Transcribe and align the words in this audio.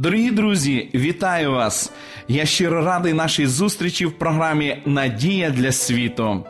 Дорогі 0.00 0.30
друзі, 0.30 0.88
вітаю 0.94 1.52
вас! 1.52 1.92
Я 2.28 2.46
щиро 2.46 2.84
радий 2.84 3.12
нашій 3.12 3.46
зустрічі 3.46 4.06
в 4.06 4.12
програмі 4.12 4.82
Надія 4.86 5.50
для 5.50 5.72
світу. 5.72 6.44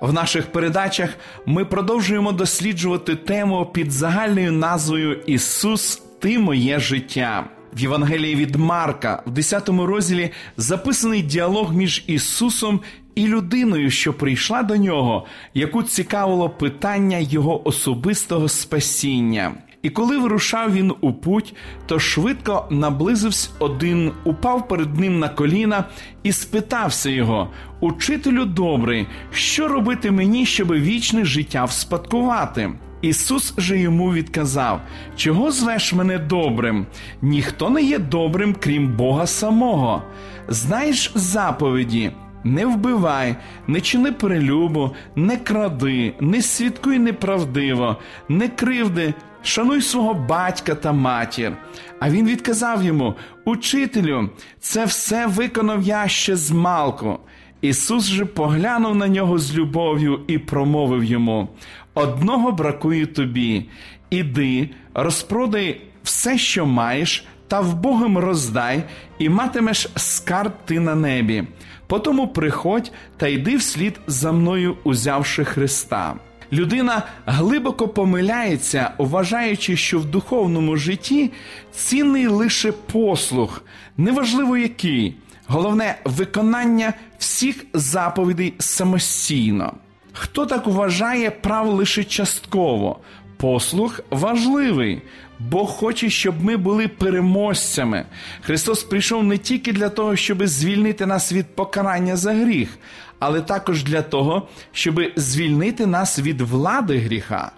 В 0.00 0.12
наших 0.12 0.46
передачах 0.46 1.10
ми 1.46 1.64
продовжуємо 1.64 2.32
досліджувати 2.32 3.16
тему 3.16 3.70
під 3.72 3.92
загальною 3.92 4.52
назвою 4.52 5.20
Ісус, 5.26 6.02
Ти 6.18 6.38
моє 6.38 6.78
життя. 6.78 7.44
В 7.72 7.80
Євангелії 7.80 8.34
від 8.34 8.56
Марка, 8.56 9.22
в 9.26 9.30
10 9.30 9.68
розділі, 9.68 10.30
записаний 10.56 11.22
діалог 11.22 11.74
між 11.74 12.04
Ісусом 12.06 12.80
і 13.14 13.26
людиною, 13.26 13.90
що 13.90 14.14
прийшла 14.14 14.62
до 14.62 14.76
нього, 14.76 15.26
яку 15.54 15.82
цікавило 15.82 16.50
питання 16.50 17.18
Його 17.18 17.68
особистого 17.68 18.48
спасіння. 18.48 19.52
І 19.82 19.90
коли 19.90 20.18
вирушав 20.18 20.72
він 20.72 20.92
у 21.00 21.12
путь, 21.12 21.54
то 21.86 21.98
швидко 21.98 22.66
наблизився 22.70 23.50
один, 23.58 24.12
упав 24.24 24.68
перед 24.68 24.98
ним 24.98 25.18
на 25.18 25.28
коліна 25.28 25.84
і 26.22 26.32
спитався 26.32 27.10
його: 27.10 27.50
Учителю 27.80 28.44
добрий, 28.44 29.06
що 29.32 29.68
робити 29.68 30.10
мені, 30.10 30.46
щоб 30.46 30.72
вічне 30.72 31.24
життя 31.24 31.64
вспадкувати? 31.64 32.72
Ісус 33.02 33.54
же 33.58 33.78
йому 33.78 34.12
відказав: 34.12 34.80
Чого 35.16 35.50
звеш 35.50 35.92
мене 35.92 36.18
добрим? 36.18 36.86
Ніхто 37.22 37.70
не 37.70 37.82
є 37.82 37.98
добрим, 37.98 38.56
крім 38.60 38.96
Бога 38.96 39.26
самого. 39.26 40.02
Знаєш 40.48 41.12
заповіді. 41.14 42.12
Не 42.44 42.66
вбивай, 42.66 43.36
не 43.66 43.80
чини 43.80 44.12
перелюбу, 44.12 44.94
не 45.16 45.36
кради, 45.36 46.14
не 46.20 46.42
свідкуй 46.42 46.98
неправдиво, 46.98 47.96
не 48.28 48.48
кривди, 48.48 49.14
шануй 49.42 49.82
свого 49.82 50.14
батька 50.14 50.74
та 50.74 50.92
матір. 50.92 51.52
А 52.00 52.10
він 52.10 52.28
відказав 52.28 52.84
йому: 52.84 53.14
Учителю, 53.44 54.30
це 54.60 54.84
все 54.84 55.26
виконав 55.26 55.82
я 55.82 56.08
ще 56.08 56.36
з 56.36 56.50
малку. 56.50 57.18
Ісус 57.60 58.04
же 58.04 58.24
поглянув 58.24 58.96
на 58.96 59.08
нього 59.08 59.38
з 59.38 59.56
любов'ю 59.56 60.20
і 60.26 60.38
промовив 60.38 61.04
йому: 61.04 61.48
Одного 61.94 62.52
бракує 62.52 63.06
тобі, 63.06 63.68
іди, 64.10 64.70
розпродай 64.94 65.80
все, 66.02 66.38
що 66.38 66.66
маєш, 66.66 67.26
та 67.52 67.60
вбогим 67.60 68.18
роздай, 68.18 68.82
і 69.18 69.28
матимеш 69.28 69.88
скарб 69.96 70.52
ти 70.64 70.80
на 70.80 70.94
небі. 70.94 71.44
Потому 71.86 72.28
приходь 72.28 72.92
та 73.16 73.28
йди 73.28 73.56
вслід 73.56 74.00
за 74.06 74.32
мною, 74.32 74.76
узявши 74.84 75.44
Христа. 75.44 76.14
Людина 76.52 77.02
глибоко 77.26 77.88
помиляється, 77.88 78.90
вважаючи, 78.98 79.76
що 79.76 79.98
в 79.98 80.04
духовному 80.04 80.76
житті 80.76 81.30
цінний 81.72 82.26
лише 82.26 82.72
послух, 82.72 83.64
неважливо 83.96 84.56
який, 84.56 85.16
головне 85.46 85.98
виконання 86.04 86.92
всіх 87.18 87.66
заповідей 87.72 88.54
самостійно. 88.58 89.74
Хто 90.12 90.46
так 90.46 90.66
вважає 90.66 91.30
прав 91.30 91.68
лише 91.68 92.04
частково? 92.04 93.00
Послух 93.36 94.00
важливий, 94.10 95.02
Бог 95.50 95.70
хоче, 95.70 96.10
щоб 96.10 96.44
ми 96.44 96.56
були 96.56 96.88
переможцями. 96.88 98.04
Христос 98.40 98.84
прийшов 98.84 99.24
не 99.24 99.38
тільки 99.38 99.72
для 99.72 99.88
того, 99.88 100.16
щоб 100.16 100.46
звільнити 100.46 101.06
нас 101.06 101.32
від 101.32 101.46
покарання 101.46 102.16
за 102.16 102.32
гріх, 102.32 102.78
але 103.18 103.40
також 103.40 103.84
для 103.84 104.02
того, 104.02 104.48
щоб 104.72 105.00
звільнити 105.16 105.86
нас 105.86 106.18
від 106.18 106.40
влади 106.40 106.98
гріха. 106.98 107.52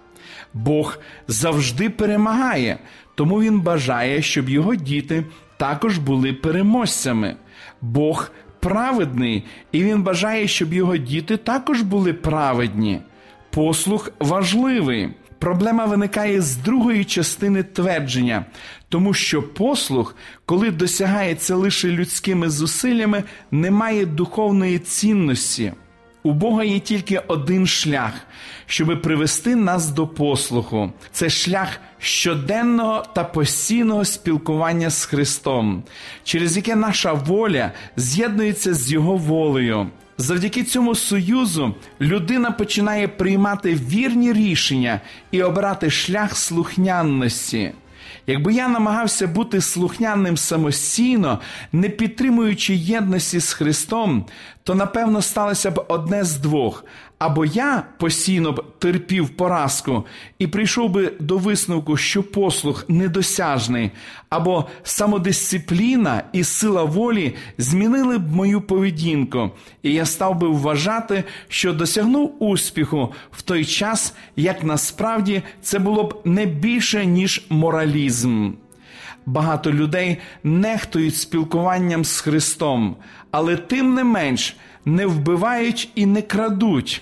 Бог 0.53 0.97
завжди 1.27 1.89
перемагає, 1.89 2.77
тому 3.15 3.41
Він 3.41 3.61
бажає, 3.61 4.21
щоб 4.21 4.49
його 4.49 4.75
діти 4.75 5.25
також 5.57 5.97
були 5.97 6.33
переможцями. 6.33 7.35
Бог 7.81 8.31
праведний, 8.59 9.43
і 9.71 9.83
Він 9.83 10.03
бажає, 10.03 10.47
щоб 10.47 10.73
його 10.73 10.97
діти 10.97 11.37
також 11.37 11.81
були 11.81 12.13
праведні. 12.13 13.01
Послух 13.49 14.11
важливий. 14.19 15.09
Проблема 15.45 15.85
виникає 15.85 16.41
з 16.41 16.55
другої 16.55 17.05
частини 17.05 17.63
твердження, 17.63 18.45
тому 18.89 19.13
що 19.13 19.43
послух, 19.43 20.15
коли 20.45 20.71
досягається 20.71 21.55
лише 21.55 21.87
людськими 21.87 22.49
зусиллями, 22.49 23.23
не 23.51 23.71
має 23.71 24.05
духовної 24.05 24.79
цінності. 24.79 25.73
У 26.23 26.31
Бога 26.31 26.63
є 26.63 26.79
тільки 26.79 27.21
один 27.27 27.67
шлях, 27.67 28.11
щоб 28.65 29.01
привести 29.01 29.55
нас 29.55 29.89
до 29.89 30.07
послуху. 30.07 30.91
Це 31.11 31.29
шлях 31.29 31.79
щоденного 31.99 33.05
та 33.15 33.23
постійного 33.23 34.05
спілкування 34.05 34.89
з 34.89 35.05
Христом, 35.05 35.83
через 36.23 36.57
яке 36.57 36.75
наша 36.75 37.13
воля 37.13 37.71
з'єднується 37.97 38.73
з 38.73 38.91
Його 38.91 39.17
волею. 39.17 39.87
Завдяки 40.17 40.63
цьому 40.63 40.95
союзу 40.95 41.75
людина 42.01 42.51
починає 42.51 43.07
приймати 43.07 43.75
вірні 43.75 44.33
рішення 44.33 45.01
і 45.31 45.43
обирати 45.43 45.89
шлях 45.89 46.37
слухняності. 46.37 47.71
Якби 48.27 48.53
я 48.53 48.67
намагався 48.67 49.27
бути 49.27 49.61
слухняним 49.61 50.37
самостійно, 50.37 51.39
не 51.71 51.89
підтримуючи 51.89 52.75
єдності 52.75 53.39
з 53.39 53.53
Христом, 53.53 54.25
то 54.65 54.75
напевно 54.75 55.21
сталося 55.21 55.71
б 55.71 55.85
одне 55.87 56.23
з 56.23 56.35
двох. 56.35 56.85
Або 57.19 57.45
я 57.45 57.83
постійно 57.97 58.51
б 58.51 58.63
терпів 58.79 59.29
поразку 59.29 60.05
і 60.39 60.47
прийшов 60.47 60.89
би 60.89 61.13
до 61.19 61.37
висновку, 61.37 61.97
що 61.97 62.23
послух 62.23 62.85
недосяжний, 62.89 63.91
або 64.29 64.65
самодисципліна 64.83 66.23
і 66.33 66.43
сила 66.43 66.83
волі 66.83 67.35
змінили 67.57 68.17
б 68.17 68.31
мою 68.31 68.61
поведінку, 68.61 69.51
і 69.83 69.93
я 69.93 70.05
став 70.05 70.39
би 70.39 70.47
вважати, 70.47 71.23
що 71.47 71.73
досягнув 71.73 72.43
успіху 72.43 73.13
в 73.31 73.41
той 73.41 73.65
час, 73.65 74.13
як 74.35 74.63
насправді 74.63 75.41
це 75.61 75.79
було 75.79 76.03
б 76.03 76.21
не 76.25 76.45
більше 76.45 77.05
ніж 77.05 77.45
моралізм. 77.49 78.51
Багато 79.25 79.71
людей 79.71 80.17
нехтують 80.43 81.15
спілкуванням 81.15 82.05
з 82.05 82.19
Христом, 82.19 82.95
але 83.31 83.55
тим 83.55 83.93
не 83.93 84.03
менш 84.03 84.57
не 84.85 85.05
вбивають 85.05 85.89
і 85.95 86.05
не 86.05 86.21
крадуть. 86.21 87.01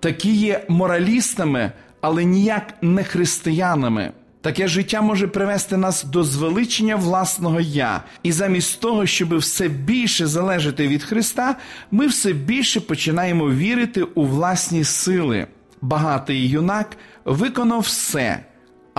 Такі 0.00 0.34
є 0.34 0.64
моралістами, 0.68 1.72
але 2.00 2.24
ніяк 2.24 2.74
не 2.82 3.04
християнами. 3.04 4.12
Таке 4.40 4.68
життя 4.68 5.02
може 5.02 5.28
привести 5.28 5.76
нас 5.76 6.04
до 6.04 6.24
звеличення 6.24 6.96
власного 6.96 7.60
я, 7.60 8.02
і 8.22 8.32
замість 8.32 8.80
того, 8.80 9.06
щоб 9.06 9.36
все 9.36 9.68
більше 9.68 10.26
залежати 10.26 10.88
від 10.88 11.02
Христа, 11.02 11.56
ми 11.90 12.06
все 12.06 12.32
більше 12.32 12.80
починаємо 12.80 13.50
вірити 13.50 14.02
у 14.02 14.24
власні 14.24 14.84
сили. 14.84 15.46
Багатий 15.80 16.48
юнак 16.48 16.96
виконав 17.24 17.80
все, 17.80 18.44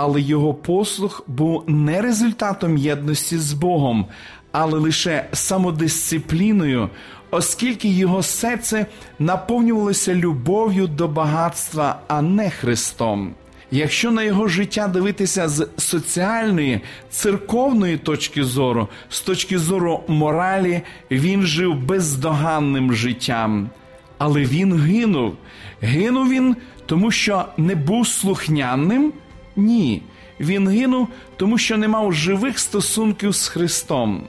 але 0.01 0.21
його 0.21 0.53
послух 0.53 1.23
був 1.27 1.63
не 1.67 2.01
результатом 2.01 2.77
єдності 2.77 3.37
з 3.37 3.53
Богом, 3.53 4.05
але 4.51 4.79
лише 4.79 5.25
самодисципліною, 5.33 6.89
оскільки 7.31 7.87
його 7.87 8.23
серце 8.23 8.85
наповнювалося 9.19 10.15
любов'ю 10.15 10.87
до 10.87 11.07
багатства, 11.07 11.99
а 12.07 12.21
не 12.21 12.49
Христом. 12.49 13.33
Якщо 13.71 14.11
на 14.11 14.23
його 14.23 14.47
життя 14.47 14.87
дивитися 14.87 15.49
з 15.49 15.67
соціальної, 15.77 16.81
церковної 17.09 17.97
точки 17.97 18.43
зору, 18.43 18.87
з 19.09 19.21
точки 19.21 19.59
зору 19.59 20.03
моралі, 20.07 20.81
він 21.11 21.41
жив 21.41 21.75
бездоганним 21.75 22.93
життям. 22.93 23.69
Але 24.17 24.41
він 24.41 24.73
гинув. 24.73 25.33
Гинув 25.81 26.29
він, 26.29 26.55
тому 26.85 27.11
що 27.11 27.45
не 27.57 27.75
був 27.75 28.07
слухняним? 28.07 29.13
Ні. 29.59 30.01
Він 30.39 30.69
гинув, 30.69 31.07
тому 31.37 31.57
що 31.57 31.77
не 31.77 31.87
мав 31.87 32.13
живих 32.13 32.59
стосунків 32.59 33.31
з 33.35 33.47
Христом. 33.47 34.23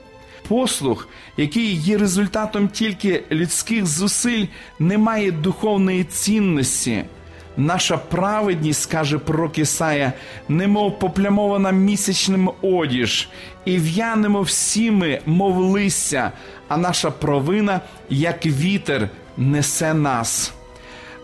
Послух, 0.47 1.07
який 1.37 1.73
є 1.73 1.97
результатом 1.97 2.67
тільки 2.67 3.23
людських 3.31 3.85
зусиль, 3.85 4.45
не 4.79 4.97
має 4.97 5.31
духовної 5.31 6.03
цінності. 6.03 7.03
Наша 7.57 7.97
праведність, 7.97 8.91
каже 8.91 9.17
пророк 9.17 9.57
Ісая, 9.57 10.13
немов 10.49 10.99
поплямована 10.99 11.71
місячним 11.71 12.51
одіж, 12.61 13.29
і 13.65 13.77
в'янемо 13.77 14.41
всі 14.41 14.91
ми, 14.91 15.19
мов 15.25 15.57
листя, 15.57 16.31
а 16.67 16.77
наша 16.77 17.11
провина, 17.11 17.81
як 18.09 18.45
вітер, 18.45 19.09
несе 19.37 19.93
нас. 19.93 20.53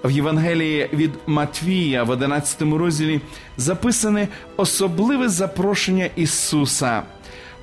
В 0.03 0.11
Євангелії 0.11 0.89
від 0.93 1.11
Матвія 1.27 2.03
в 2.03 2.09
11 2.09 2.61
розділі 2.61 3.21
записане 3.57 4.27
особливе 4.57 5.29
запрошення 5.29 6.09
Ісуса. 6.15 7.03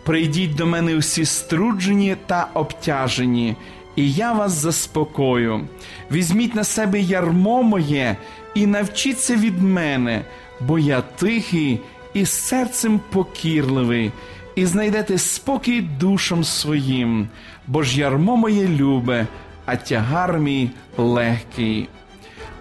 Прийдіть 0.04 0.54
до 0.54 0.66
мене 0.66 0.96
усі 0.96 1.24
струджені 1.24 2.16
та 2.26 2.48
обтяжені, 2.54 3.56
і 3.96 4.12
я 4.12 4.32
вас 4.32 4.52
заспокою. 4.52 5.68
Візьміть 6.12 6.54
на 6.54 6.64
себе 6.64 7.00
ярмо 7.00 7.62
моє 7.62 8.16
і 8.54 8.66
навчіться 8.66 9.36
від 9.36 9.62
мене, 9.62 10.24
бо 10.60 10.78
я 10.78 11.00
тихий 11.00 11.80
і 12.14 12.26
серцем 12.26 13.00
покірливий, 13.10 14.12
і 14.54 14.66
знайдете 14.66 15.18
спокій 15.18 15.80
душам 15.80 16.44
своїм, 16.44 17.28
бо 17.66 17.82
ж 17.82 18.00
ярмо 18.00 18.36
моє 18.36 18.68
любе, 18.68 19.26
а 19.66 19.76
тягар 19.76 20.38
мій 20.38 20.70
легкий. 20.96 21.88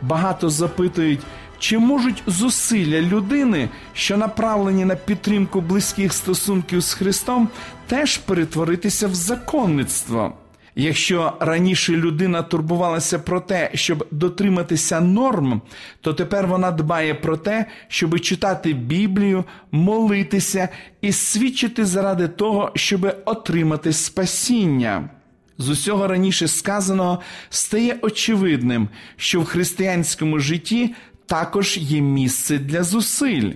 Багато 0.08 0.50
запитують, 0.50 1.20
чи 1.60 1.78
можуть 1.78 2.24
зусилля 2.28 3.02
людини, 3.02 3.70
що 3.94 4.18
направлені 4.18 4.86
на 4.86 4.96
підтримку 4.96 5.62
близьких 5.62 6.14
стосунків 6.14 6.82
з 6.82 6.94
Христом, 6.94 7.50
теж 7.88 8.18
перетворитися 8.18 9.08
в 9.08 9.16
законництво. 9.16 10.34
Якщо 10.76 11.34
раніше 11.40 11.94
людина 11.94 12.42
турбувалася 12.42 13.20
про 13.20 13.40
те, 13.40 13.72
щоб 13.74 14.08
дотриматися 14.12 15.00
норм, 15.02 15.62
то 16.02 16.14
тепер 16.14 16.48
вона 16.48 16.72
дбає 16.72 17.14
про 17.14 17.38
те, 17.38 17.66
щоб 17.88 18.20
читати 18.20 18.74
Біблію, 18.74 19.44
молитися 19.72 20.70
і 21.02 21.12
свідчити 21.12 21.86
заради 21.86 22.28
того, 22.28 22.72
щоб 22.76 23.16
отримати 23.26 23.94
спасіння. 23.94 25.10
З 25.58 25.70
усього 25.70 26.08
раніше 26.08 26.48
сказаного 26.48 27.20
стає 27.50 27.98
очевидним, 28.02 28.90
що 29.18 29.42
в 29.42 29.46
християнському 29.46 30.40
житті 30.40 30.96
також 31.26 31.78
є 31.78 32.02
місце 32.02 32.58
для 32.58 32.84
зусиль. 32.84 33.52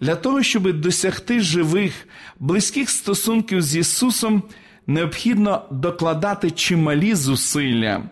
Для 0.00 0.16
того, 0.16 0.42
щоб 0.42 0.80
досягти 0.80 1.40
живих, 1.40 1.92
близьких 2.38 2.90
стосунків 2.90 3.62
з 3.62 3.76
Ісусом, 3.76 4.42
необхідно 4.86 5.62
докладати 5.70 6.50
чималі 6.50 7.14
зусилля, 7.14 8.02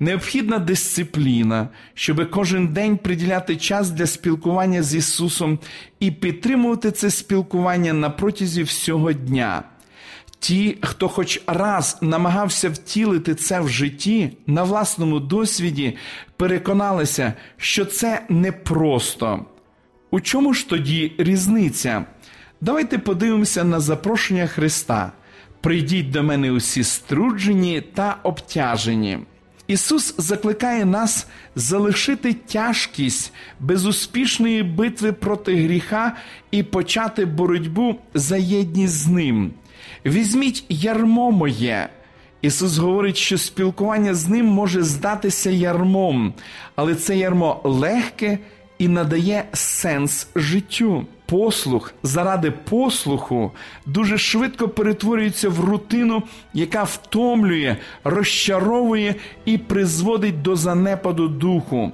необхідна 0.00 0.58
дисципліна, 0.58 1.68
щоб 1.94 2.30
кожен 2.30 2.68
день 2.68 2.96
приділяти 2.96 3.56
час 3.56 3.90
для 3.90 4.06
спілкування 4.06 4.82
з 4.82 4.94
Ісусом 4.94 5.58
і 6.00 6.10
підтримувати 6.10 6.90
це 6.90 7.10
спілкування 7.10 7.92
на 7.92 8.10
протязі 8.10 8.62
всього 8.62 9.12
дня. 9.12 9.62
Ті, 10.40 10.78
хто 10.82 11.08
хоч 11.08 11.42
раз 11.46 11.98
намагався 12.00 12.68
втілити 12.68 13.34
це 13.34 13.60
в 13.60 13.68
житті, 13.68 14.30
на 14.46 14.62
власному 14.62 15.20
досвіді, 15.20 15.96
переконалися, 16.36 17.32
що 17.56 17.84
це 17.84 18.22
непросто. 18.28 19.44
У 20.10 20.20
чому 20.20 20.54
ж 20.54 20.68
тоді 20.68 21.12
різниця? 21.18 22.04
Давайте 22.60 22.98
подивимося 22.98 23.64
на 23.64 23.80
запрошення 23.80 24.46
Христа. 24.46 25.12
Прийдіть 25.60 26.10
до 26.10 26.22
мене 26.22 26.52
усі 26.52 26.84
струджені 26.84 27.80
та 27.80 28.16
обтяжені. 28.22 29.18
Ісус 29.66 30.14
закликає 30.18 30.84
нас 30.84 31.26
залишити 31.54 32.32
тяжкість 32.32 33.32
безуспішної 33.60 34.62
битви 34.62 35.12
проти 35.12 35.56
гріха 35.56 36.16
і 36.50 36.62
почати 36.62 37.24
боротьбу 37.24 37.96
за 38.14 38.36
єдність 38.36 38.94
з 38.94 39.06
Ним. 39.06 39.52
Візьміть 40.06 40.64
ярмо 40.68 41.30
моє. 41.30 41.88
Ісус 42.42 42.78
говорить, 42.78 43.16
що 43.16 43.38
спілкування 43.38 44.14
з 44.14 44.28
ним 44.28 44.46
може 44.46 44.82
здатися 44.82 45.50
ярмом, 45.50 46.34
але 46.76 46.94
це 46.94 47.16
ярмо 47.16 47.60
легке 47.64 48.38
і 48.78 48.88
надає 48.88 49.44
сенс 49.52 50.28
життю. 50.34 51.06
Послух 51.26 51.94
заради 52.02 52.50
послуху 52.50 53.52
дуже 53.86 54.18
швидко 54.18 54.68
перетворюється 54.68 55.48
в 55.48 55.60
рутину, 55.60 56.22
яка 56.54 56.82
втомлює, 56.82 57.76
розчаровує 58.04 59.14
і 59.44 59.58
призводить 59.58 60.42
до 60.42 60.56
занепаду 60.56 61.28
духу. 61.28 61.92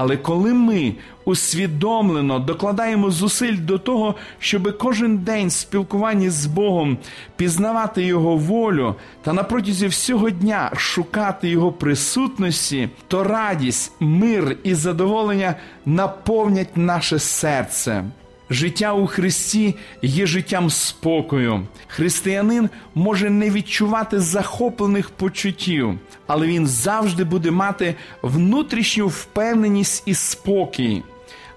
Але 0.00 0.16
коли 0.16 0.54
ми 0.54 0.94
усвідомлено 1.24 2.38
докладаємо 2.38 3.10
зусиль 3.10 3.56
до 3.58 3.78
того, 3.78 4.14
щоб 4.38 4.78
кожен 4.78 5.18
день 5.18 5.50
спілкуванні 5.50 6.30
з 6.30 6.46
Богом 6.46 6.98
пізнавати 7.36 8.02
Його 8.02 8.36
волю 8.36 8.94
та 9.22 9.32
на 9.32 9.42
протязі 9.42 9.86
всього 9.86 10.30
дня 10.30 10.70
шукати 10.76 11.48
Його 11.48 11.72
присутності, 11.72 12.88
то 13.08 13.24
радість, 13.24 13.92
мир 14.00 14.56
і 14.62 14.74
задоволення 14.74 15.54
наповнять 15.86 16.76
наше 16.76 17.18
серце. 17.18 18.04
Життя 18.50 18.92
у 18.92 19.06
Христі 19.06 19.74
є 20.02 20.26
життям 20.26 20.70
спокою. 20.70 21.66
Християнин 21.86 22.70
може 22.94 23.30
не 23.30 23.50
відчувати 23.50 24.20
захоплених 24.20 25.10
почуттів, 25.10 25.98
але 26.26 26.46
він 26.46 26.66
завжди 26.66 27.24
буде 27.24 27.50
мати 27.50 27.94
внутрішню 28.22 29.08
впевненість 29.08 30.02
і 30.06 30.14
спокій. 30.14 31.02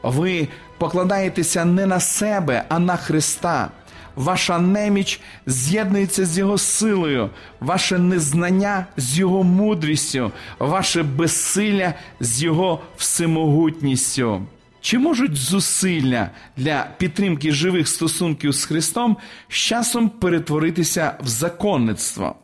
Ви 0.03 0.47
покладаєтеся 0.77 1.65
не 1.65 1.85
на 1.85 1.99
себе, 1.99 2.63
а 2.69 2.79
на 2.79 2.97
Христа. 2.97 3.71
Ваша 4.15 4.59
неміч 4.59 5.21
з'єднується 5.45 6.25
з 6.25 6.37
Його 6.37 6.57
силою, 6.57 7.29
ваше 7.59 7.97
незнання 7.97 8.85
з 8.97 9.19
Його 9.19 9.43
мудрістю, 9.43 10.31
ваше 10.59 11.03
безсилля 11.03 11.93
з 12.19 12.43
Його 12.43 12.79
всемогутністю. 12.97 14.41
Чи 14.81 14.99
можуть 14.99 15.35
зусилля 15.35 16.29
для 16.57 16.87
підтримки 16.97 17.51
живих 17.51 17.87
стосунків 17.87 18.51
з 18.51 18.65
Христом 18.65 19.17
з 19.49 19.53
часом 19.53 20.09
перетворитися 20.09 21.17
в 21.23 21.27
законництво? 21.27 22.35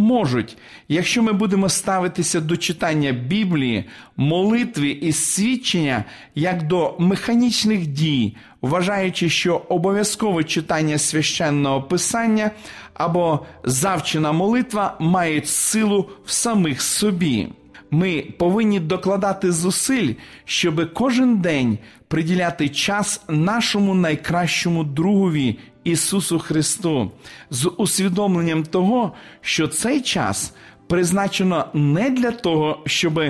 Можуть, 0.00 0.56
якщо 0.88 1.22
ми 1.22 1.32
будемо 1.32 1.68
ставитися 1.68 2.40
до 2.40 2.56
читання 2.56 3.12
Біблії, 3.12 3.84
молитви 4.16 4.88
і 4.88 5.12
свідчення 5.12 6.04
як 6.34 6.66
до 6.66 6.96
механічних 6.98 7.86
дій, 7.86 8.36
вважаючи, 8.62 9.28
що 9.28 9.56
обов'язкове 9.56 10.44
читання 10.44 10.98
священного 10.98 11.82
писання 11.82 12.50
або 12.94 13.46
завчена 13.64 14.32
молитва 14.32 14.96
мають 15.00 15.48
силу 15.48 16.10
в 16.24 16.30
самих 16.30 16.82
собі. 16.82 17.48
Ми 17.90 18.24
повинні 18.38 18.80
докладати 18.80 19.52
зусиль, 19.52 20.14
щоб 20.44 20.92
кожен 20.94 21.36
день 21.36 21.78
приділяти 22.08 22.68
час 22.68 23.22
нашому 23.28 23.94
найкращому 23.94 24.84
другові 24.84 25.58
Ісусу 25.84 26.38
Христу 26.38 27.10
з 27.50 27.68
усвідомленням 27.68 28.62
того, 28.62 29.12
що 29.40 29.68
цей 29.68 30.00
час 30.00 30.54
призначено 30.88 31.64
не 31.74 32.10
для 32.10 32.30
того, 32.30 32.82
щоб 32.86 33.20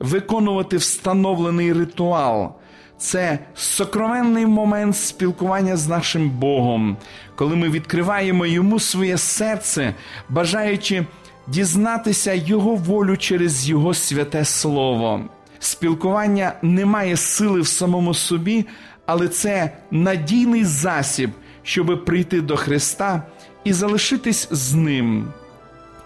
виконувати 0.00 0.76
встановлений 0.76 1.72
ритуал. 1.72 2.52
Це 2.98 3.38
сокровенний 3.54 4.46
момент 4.46 4.96
спілкування 4.96 5.76
з 5.76 5.88
нашим 5.88 6.30
Богом, 6.30 6.96
коли 7.36 7.56
ми 7.56 7.68
відкриваємо 7.68 8.46
йому 8.46 8.80
своє 8.80 9.18
серце, 9.18 9.94
бажаючи 10.28 11.04
дізнатися 11.46 12.32
Його 12.32 12.74
волю 12.74 13.16
через 13.16 13.68
Його 13.68 13.94
святе 13.94 14.44
Слово. 14.44 15.20
Спілкування 15.58 16.52
не 16.62 16.86
має 16.86 17.16
сили 17.16 17.60
в 17.60 17.66
самому 17.66 18.14
собі, 18.14 18.66
але 19.06 19.28
це 19.28 19.70
надійний 19.90 20.64
засіб, 20.64 21.30
щоб 21.62 22.04
прийти 22.04 22.40
до 22.40 22.56
Христа 22.56 23.22
і 23.64 23.72
залишитись 23.72 24.48
з 24.50 24.74
Ним. 24.74 25.28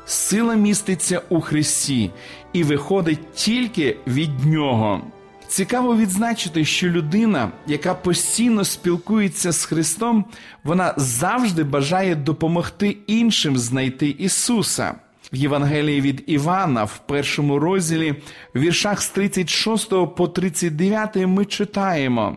Сила 0.07 0.55
міститься 0.55 1.23
у 1.29 1.41
Христі 1.41 2.11
і 2.53 2.65
виходить 2.65 3.33
тільки 3.35 3.97
від 4.07 4.45
Нього. 4.45 5.01
Цікаво 5.49 5.97
відзначити, 5.97 6.65
що 6.65 6.89
людина, 6.89 7.53
яка 7.67 7.95
постійно 7.95 8.65
спілкується 8.65 9.53
з 9.53 9.65
Христом, 9.65 10.25
вона 10.65 10.95
завжди 10.97 11.65
бажає 11.65 12.15
допомогти 12.15 12.97
іншим 13.07 13.59
знайти 13.59 14.09
Ісуса. 14.09 14.95
В 15.33 15.37
Євангелії 15.37 16.01
від 16.01 16.25
Івана, 16.27 16.85
в 16.85 16.99
першому 16.99 17.59
розділі, 17.59 18.15
в 18.55 18.61
віршах 18.61 19.03
з 19.03 19.09
36 19.09 19.91
по 20.17 20.29
39 20.29 21.17
ми 21.17 21.45
читаємо. 21.45 22.37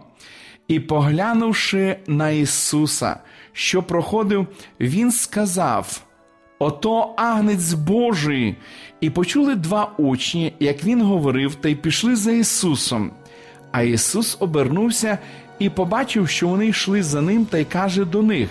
І, 0.67 0.79
поглянувши 0.79 1.97
на 2.07 2.29
Ісуса, 2.29 3.19
що 3.53 3.83
проходив, 3.83 4.47
Він 4.79 5.11
сказав: 5.11 6.01
Ото 6.59 7.13
агнець 7.17 7.73
Божий. 7.73 8.55
І 9.01 9.09
почули 9.09 9.55
два 9.55 9.91
учні, 9.97 10.53
як 10.59 10.83
він 10.83 11.01
говорив, 11.01 11.55
та 11.55 11.69
й 11.69 11.75
пішли 11.75 12.15
за 12.15 12.31
Ісусом. 12.31 13.11
А 13.71 13.81
Ісус 13.81 14.37
обернувся 14.39 15.17
і 15.59 15.69
побачив, 15.69 16.29
що 16.29 16.47
вони 16.47 16.67
йшли 16.67 17.03
за 17.03 17.21
ним, 17.21 17.45
та 17.45 17.57
й 17.57 17.65
каже 17.65 18.05
до 18.05 18.21
них: 18.21 18.49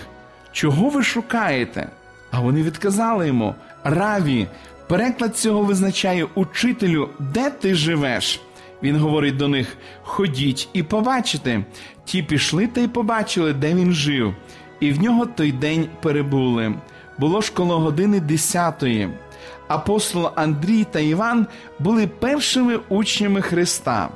Чого 0.52 0.88
ви 0.88 1.02
шукаєте? 1.02 1.88
А 2.30 2.40
вони 2.40 2.62
відказали 2.62 3.26
йому: 3.26 3.54
Раві, 3.90 4.46
переклад 4.88 5.36
цього 5.36 5.62
визначає 5.62 6.26
учителю, 6.34 7.08
де 7.18 7.50
ти 7.50 7.74
живеш. 7.74 8.40
Він 8.82 8.96
говорить 8.96 9.36
до 9.36 9.48
них: 9.48 9.76
Ходіть 10.02 10.68
і 10.72 10.82
побачите. 10.82 11.64
Ті 12.04 12.22
пішли 12.22 12.66
та 12.66 12.80
й 12.80 12.88
побачили, 12.88 13.52
де 13.52 13.74
він 13.74 13.92
жив, 13.92 14.34
і 14.80 14.92
в 14.92 15.02
нього 15.02 15.26
той 15.26 15.52
день 15.52 15.88
перебули. 16.02 16.74
Було 17.18 17.40
ж 17.40 17.52
коло 17.52 17.78
години 17.78 18.20
десятої. 18.20 19.08
Апостол 19.68 20.30
Андрій 20.34 20.84
та 20.84 21.00
Іван 21.00 21.46
були 21.78 22.06
першими 22.06 22.80
учнями 22.88 23.42
Христа. 23.42 24.08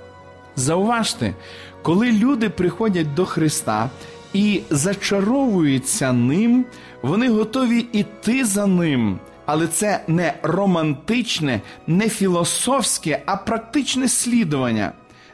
Зауважте, 0.57 1.35
коли 1.83 2.13
люди 2.13 2.49
приходять 2.49 3.15
до 3.15 3.27
Христа 3.27 3.91
і 4.33 4.61
зачаровуються 4.71 6.13
ним, 6.13 6.65
вони 7.03 7.29
готові 7.29 7.87
йти 7.93 8.45
за 8.45 8.67
ним. 8.67 9.19
Але 9.47 9.67
це 9.67 10.05
не 10.09 10.35
романтичне, 10.43 11.61
не 11.87 12.09
філософське, 12.09 13.23
а 13.27 13.37
практичне 13.37 14.09
слідування. 14.09 14.93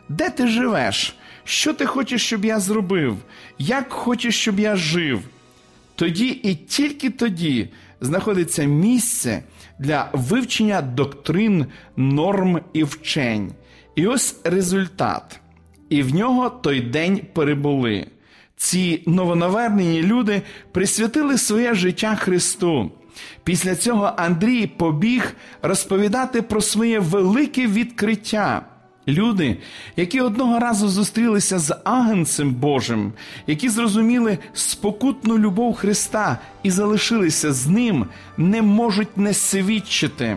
Де 0.09 0.31
ти 0.31 0.47
живеш? 0.47 1.17
Що 1.45 1.75
ти 1.75 1.87
хочеш, 1.87 2.27
щоб 2.27 2.45
я 2.45 2.61
зробив? 2.61 3.17
Як 3.59 3.93
хочеш, 3.93 4.41
щоб 4.41 4.61
я 4.61 4.77
жив? 4.77 5.21
Тоді 5.95 6.27
і 6.27 6.55
тільки 6.55 7.11
тоді 7.11 7.69
знаходиться 8.01 8.65
місце 8.65 9.43
для 9.79 10.09
вивчення 10.13 10.83
доктрин, 10.83 11.67
норм 11.97 12.61
і 12.73 12.85
вчень. 12.85 13.53
І 13.95 14.07
ось 14.07 14.37
результат. 14.45 15.41
І 15.89 16.03
в 16.03 16.15
нього 16.15 16.51
той 16.51 16.81
день 16.81 17.21
перебули. 17.33 18.07
Ці 18.57 19.03
новонавернені 19.07 20.03
люди 20.03 20.43
присвятили 20.73 21.39
своє 21.39 21.75
життя 21.75 22.17
Христу. 22.17 22.91
Після 23.45 23.77
цього 23.77 24.13
Андрій 24.17 24.67
побіг 24.67 25.35
розповідати 25.63 26.43
про 26.43 26.61
своє 26.61 26.99
велике 26.99 27.67
відкриття. 27.67 28.63
Люди, 29.09 29.57
які 29.97 30.21
одного 30.21 30.59
разу 30.59 30.89
зустрілися 30.89 31.59
з 31.59 31.77
агенцем 31.85 32.55
Божим, 32.55 33.13
які 33.47 33.69
зрозуміли 33.69 34.39
спокутну 34.53 35.39
любов 35.39 35.75
Христа 35.75 36.39
і 36.63 36.71
залишилися 36.71 37.53
з 37.53 37.67
ним, 37.67 38.07
не 38.37 38.63
можуть 38.63 39.17
не 39.17 39.35
свідчити. 39.35 40.37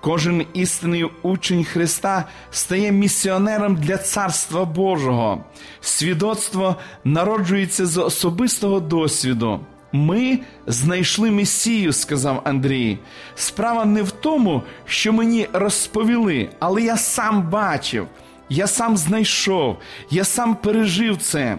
Кожен 0.00 0.46
істинний 0.54 1.04
учень 1.22 1.64
Христа 1.64 2.24
стає 2.50 2.92
місіонером 2.92 3.76
для 3.76 3.96
Царства 3.96 4.64
Божого. 4.64 5.44
Свідоцтво 5.80 6.76
народжується 7.04 7.86
з 7.86 7.96
особистого 7.96 8.80
досвіду. 8.80 9.60
Ми 9.92 10.38
знайшли 10.66 11.30
Месію, 11.30 11.92
сказав 11.92 12.42
Андрій. 12.44 12.98
Справа 13.34 13.84
не 13.84 14.02
в 14.02 14.10
тому, 14.10 14.62
що 14.84 15.12
мені 15.12 15.48
розповіли, 15.52 16.48
але 16.58 16.82
я 16.82 16.96
сам 16.96 17.50
бачив, 17.50 18.06
я 18.48 18.66
сам 18.66 18.96
знайшов, 18.96 19.76
я 20.10 20.24
сам 20.24 20.54
пережив 20.54 21.16
це. 21.16 21.58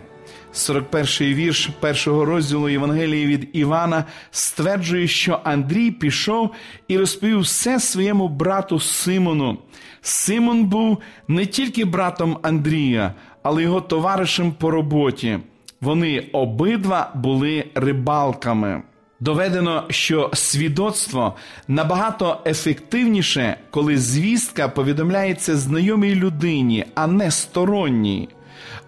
41-й 0.54 1.34
вірш 1.34 1.70
першого 1.80 2.26
розділу 2.26 2.70
Євангелії 2.70 3.28
від 3.28 3.50
Івана 3.54 4.06
стверджує, 4.32 5.08
що 5.08 5.40
Андрій 5.44 5.92
пішов 5.92 6.52
і 6.88 6.98
розповів 6.98 7.40
все 7.40 7.80
своєму 7.80 8.28
брату 8.28 8.80
Симону. 8.80 9.58
Симон 10.02 10.66
був 10.66 10.98
не 11.28 11.46
тільки 11.46 11.86
братом 11.86 12.38
Андрія, 12.42 13.14
але 13.44 13.64
його 13.64 13.82
товаришем 13.82 14.52
по 14.52 14.72
роботі. 14.72 15.40
Вони 15.84 16.20
обидва 16.20 17.12
були 17.16 17.66
рибалками. 17.76 18.82
Доведено, 19.20 19.84
що 19.90 20.30
свідоцтво 20.34 21.36
набагато 21.68 22.42
ефективніше, 22.46 23.58
коли 23.70 23.98
звістка 23.98 24.68
повідомляється 24.68 25.58
знайомій 25.58 26.16
людині, 26.16 26.86
а 26.96 27.08
не 27.08 27.32
сторонній. 27.32 28.30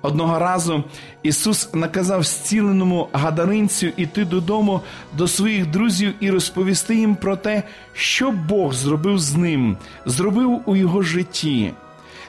Одного 0.01 0.39
разу 0.39 0.83
Ісус 1.23 1.73
наказав 1.73 2.23
зціленому 2.23 3.07
гадаринцю 3.13 3.87
іти 3.97 4.25
додому 4.25 4.81
до 5.17 5.27
своїх 5.27 5.65
друзів 5.65 6.13
і 6.19 6.29
розповісти 6.29 6.95
їм 6.95 7.15
про 7.15 7.35
те, 7.35 7.63
що 7.93 8.31
Бог 8.31 8.73
зробив 8.73 9.19
з 9.19 9.35
ним, 9.35 9.77
зробив 10.05 10.61
у 10.65 10.75
його 10.75 11.01
житті. 11.01 11.71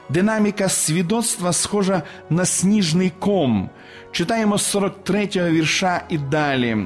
Динаміка 0.09 0.69
свідоцтва 0.69 1.53
схожа 1.53 2.03
на 2.29 2.45
сніжний 2.45 3.11
ком. 3.19 3.69
Читаємо 4.11 4.55
43-го 4.55 5.49
вірша 5.49 6.01
і 6.09 6.17
далі. 6.17 6.77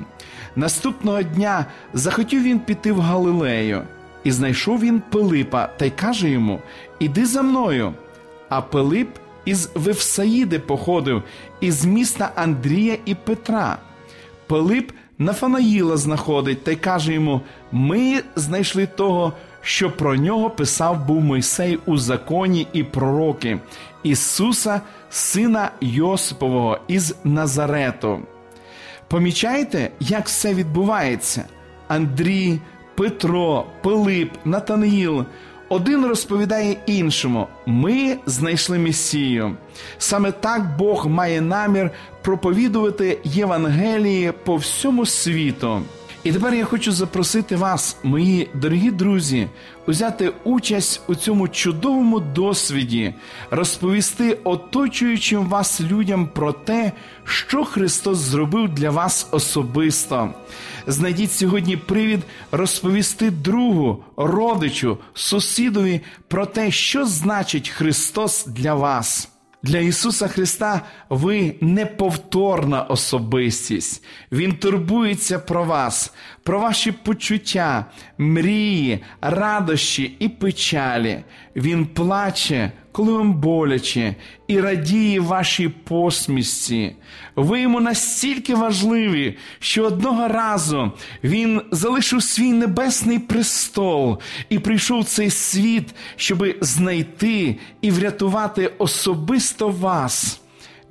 Наступного 0.56 1.24
дня 1.24 1.66
захотів 1.94 2.44
він 2.44 2.60
піти 2.60 2.92
в 2.92 3.00
Галилею, 3.00 3.84
і 4.24 4.32
знайшов 4.32 4.80
він 4.80 5.02
Пилипа 5.12 5.68
та 5.68 5.86
й 5.86 5.90
каже 5.90 6.30
йому: 6.30 6.60
Іди 7.00 7.26
за 7.26 7.42
мною. 7.42 7.94
А 8.50 8.62
Пилип 8.62 9.10
із 9.46 9.70
Вевсаїди 9.76 10.60
походив, 10.60 11.24
із 11.62 11.86
міста 11.86 12.32
Андрія 12.36 12.98
і 13.06 13.16
Петра. 13.16 13.78
Пилип 14.48 14.92
Нафанаїла 15.18 15.98
знаходить 15.98 16.64
та 16.64 16.72
й 16.72 16.76
каже 16.76 17.14
йому: 17.14 17.42
Ми 17.72 18.22
знайшли 18.36 18.86
того, 18.86 19.34
що 19.62 19.92
про 19.92 20.16
нього 20.16 20.50
писав 20.50 21.06
був 21.06 21.22
Мойсей 21.22 21.80
у 21.86 21.98
законі 21.98 22.68
і 22.74 22.84
пророки, 22.84 23.60
Ісуса, 24.04 24.82
сина 25.10 25.72
Йосипового 25.82 26.78
із 26.88 27.16
Назарету. 27.24 28.20
Помічаєте, 29.08 29.92
як 30.00 30.26
все 30.26 30.54
відбувається? 30.54 31.44
Андрій, 31.88 32.60
Петро, 32.96 33.66
Пилип, 33.84 34.32
Натанаїл. 34.46 35.26
Один 35.70 36.06
розповідає 36.06 36.78
іншому: 36.86 37.48
ми 37.66 38.18
знайшли 38.26 38.80
Месію. 38.80 39.58
Саме 39.98 40.32
так 40.32 40.78
Бог 40.78 41.08
має 41.08 41.42
намір 41.42 41.92
проповідувати 42.22 43.20
Євангелії 43.24 44.32
по 44.46 44.56
всьому 44.56 45.06
світу. 45.06 45.82
І 46.24 46.32
тепер 46.32 46.54
я 46.54 46.66
хочу 46.66 46.92
запросити 46.92 47.56
вас, 47.56 47.98
мої 48.04 48.50
дорогі 48.54 48.92
друзі, 48.92 49.48
узяти 49.88 50.34
участь 50.44 51.02
у 51.08 51.16
цьому 51.16 51.48
чудовому 51.48 52.20
досвіді, 52.20 53.14
розповісти 53.52 54.38
оточуючим 54.44 55.46
вас 55.50 55.82
людям 55.82 56.28
про 56.28 56.54
те, 56.54 56.92
що 57.24 57.66
Христос 57.66 58.18
зробив 58.18 58.70
для 58.70 58.90
вас 58.90 59.28
особисто. 59.32 60.34
Знайдіть 60.88 61.32
сьогодні 61.32 61.78
привід 61.78 62.20
розповісти 62.52 63.32
другу, 63.32 64.04
родичу, 64.18 64.98
сусідові 65.14 66.02
про 66.28 66.46
те, 66.46 66.72
що 66.72 67.06
значить 67.06 67.70
Христос 67.70 68.46
для 68.46 68.74
вас. 68.74 69.31
Для 69.64 69.80
Ісуса 69.80 70.28
Христа 70.28 70.82
ви 71.10 71.56
неповторна 71.62 72.84
особистість. 72.84 74.04
Він 74.32 74.54
турбується 74.54 75.40
про 75.40 75.64
вас, 75.64 76.14
про 76.44 76.60
ваші 76.60 76.92
почуття, 76.92 77.86
мрії, 78.18 79.04
радощі 79.22 80.16
і 80.20 80.30
печалі. 80.30 81.24
Він 81.56 81.86
плаче, 81.86 82.72
коли 82.92 83.14
вам 83.14 83.34
боляче, 83.34 84.16
і 84.48 84.60
радіє 84.60 85.20
вашій 85.20 85.70
посмішці. 85.70 86.96
Ви 87.36 87.62
йому 87.62 87.80
настільки 87.80 88.56
важливі, 88.56 89.38
що 89.60 89.84
одного 89.84 90.28
разу 90.28 90.92
він 91.24 91.62
залишив 91.72 92.24
свій 92.24 92.52
небесний 92.52 93.20
престол 93.20 94.20
і 94.50 94.60
прийшов 94.60 95.02
в 95.02 95.06
цей 95.06 95.30
світ, 95.30 95.96
щоби 96.16 96.56
знайти 96.62 97.58
і 97.82 97.92
врятувати 97.92 98.74
особисто 98.78 99.70
вас. 99.70 100.42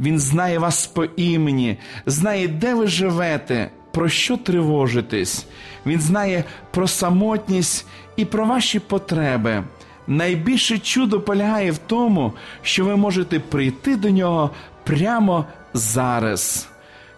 Він 0.01 0.19
знає 0.19 0.59
вас 0.59 0.87
по 0.87 1.05
імені, 1.05 1.77
знає, 2.07 2.49
де 2.49 2.75
ви 2.75 2.87
живете, 2.87 3.71
про 3.93 4.09
що 4.09 4.37
тривожитесь. 4.37 5.47
Він 5.87 6.01
знає 6.01 6.45
про 6.71 6.89
самотність 6.89 7.87
і 8.17 8.25
про 8.25 8.47
ваші 8.47 8.79
потреби. 8.79 9.65
Найбільше 10.11 10.79
чудо 10.79 11.21
полягає 11.21 11.71
в 11.71 11.79
тому, 11.79 12.33
що 12.63 12.85
ви 12.85 12.97
можете 12.97 13.39
прийти 13.41 13.97
до 13.97 14.11
нього 14.11 14.51
прямо 14.85 15.45
зараз. 15.75 16.69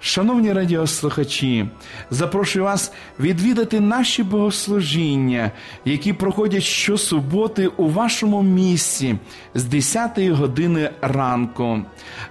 Шановні 0.00 0.52
радіослухачі, 0.52 1.66
запрошую 2.10 2.64
вас 2.64 2.92
відвідати 3.20 3.80
наші 3.80 4.22
богослужіння, 4.22 5.50
які 5.84 6.12
проходять 6.12 6.62
щосуботи 6.62 7.66
у 7.66 7.88
вашому 7.88 8.42
місці 8.42 9.18
з 9.54 9.64
10 9.64 10.18
години 10.18 10.90
ранку. 11.00 11.82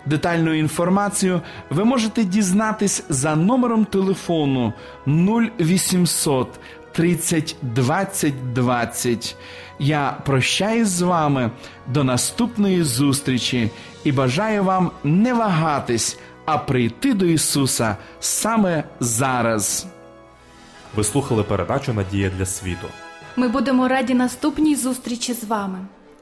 Детальну 0.06 0.53
інформацію 0.53 1.41
ви 1.70 1.86
можете 1.86 2.24
дізнатись 2.24 3.03
за 3.10 3.36
номером 3.36 3.86
телефону 3.86 4.74
0800 5.08 6.60
30 6.91 7.56
20 7.62 8.53
20. 8.53 9.36
Я 9.83 10.17
прощаюсь 10.25 10.88
з 10.88 11.01
вами 11.01 11.51
до 11.88 12.03
наступної 12.03 12.83
зустрічі 12.83 13.69
і 14.03 14.11
бажаю 14.11 14.63
вам 14.63 14.91
не 15.03 15.33
вагатись, 15.33 16.19
а 16.45 16.57
прийти 16.57 17.13
до 17.13 17.25
Ісуса 17.25 17.97
саме 18.19 18.83
зараз. 19.00 19.88
Ви 20.95 21.03
слухали 21.03 21.43
передачу 21.43 21.93
Надія 21.93 22.31
для 22.38 22.45
світу. 22.45 22.88
Ми 23.35 23.47
будемо 23.47 23.88
раді 23.88 24.13
наступній 24.13 24.75
зустрічі 24.75 25.33
з 25.33 25.43
вами. 25.43 25.79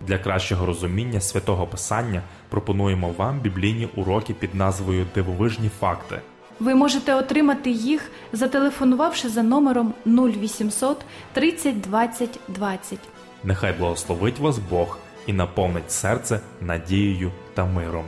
Для 0.07 0.17
кращого 0.17 0.65
розуміння 0.65 1.21
святого 1.21 1.67
Писання 1.67 2.21
пропонуємо 2.49 3.13
вам 3.17 3.39
біблійні 3.39 3.89
уроки 3.95 4.33
під 4.33 4.55
назвою 4.55 5.05
Дивовижні 5.15 5.69
факти. 5.79 6.21
Ви 6.59 6.75
можете 6.75 7.15
отримати 7.15 7.71
їх, 7.71 8.11
зателефонувавши 8.33 9.29
за 9.29 9.43
номером 9.43 9.93
0800 10.05 10.97
30 11.33 11.81
20 11.81 12.39
20. 12.47 12.99
Нехай 13.43 13.73
благословить 13.73 14.39
вас 14.39 14.59
Бог 14.59 14.97
і 15.27 15.33
наповнить 15.33 15.91
серце 15.91 16.39
надією 16.61 17.31
та 17.53 17.65
миром. 17.65 18.05